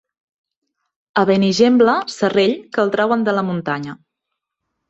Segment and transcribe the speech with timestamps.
[1.23, 3.99] A Benigembla, serrell, que el trauen de la muntanya.